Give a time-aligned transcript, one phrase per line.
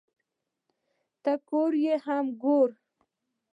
[1.23, 2.69] ته کور یې هم مې گور